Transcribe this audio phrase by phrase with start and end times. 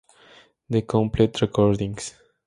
[0.67, 2.15] The complete recordings.